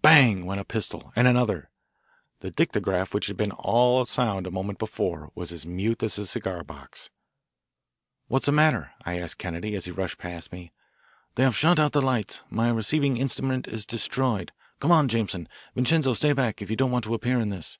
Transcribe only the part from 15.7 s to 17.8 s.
Vincenzo, stay back, if you don't want to appear in this."